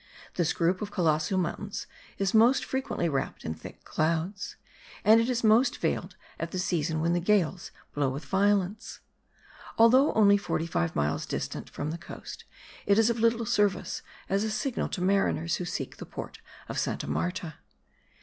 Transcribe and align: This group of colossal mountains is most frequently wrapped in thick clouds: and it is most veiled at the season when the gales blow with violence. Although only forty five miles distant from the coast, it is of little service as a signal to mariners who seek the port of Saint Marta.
This 0.33 0.51
group 0.51 0.81
of 0.81 0.89
colossal 0.89 1.37
mountains 1.37 1.85
is 2.17 2.33
most 2.33 2.65
frequently 2.65 3.07
wrapped 3.07 3.45
in 3.45 3.53
thick 3.53 3.83
clouds: 3.85 4.55
and 5.03 5.21
it 5.21 5.29
is 5.29 5.43
most 5.43 5.77
veiled 5.77 6.15
at 6.39 6.49
the 6.49 6.57
season 6.57 7.01
when 7.01 7.13
the 7.13 7.19
gales 7.19 7.69
blow 7.93 8.09
with 8.09 8.25
violence. 8.25 9.01
Although 9.77 10.11
only 10.13 10.37
forty 10.39 10.65
five 10.65 10.95
miles 10.95 11.27
distant 11.27 11.69
from 11.69 11.91
the 11.91 11.99
coast, 11.99 12.45
it 12.87 12.97
is 12.97 13.11
of 13.11 13.19
little 13.19 13.45
service 13.45 14.01
as 14.27 14.43
a 14.43 14.49
signal 14.49 14.89
to 14.89 15.01
mariners 15.03 15.57
who 15.57 15.65
seek 15.65 15.97
the 15.97 16.07
port 16.07 16.39
of 16.67 16.79
Saint 16.79 17.07
Marta. 17.07 17.57